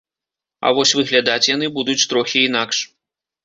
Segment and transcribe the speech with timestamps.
[0.65, 2.85] А вось выглядаць яны будуць трохі інакш.